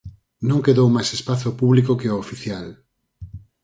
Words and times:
Non 0.49 0.63
quedou 0.65 0.87
máis 0.95 1.09
espazo 1.17 1.49
público 1.61 1.97
que 1.99 2.11
o 2.13 2.19
oficial. 2.23 2.67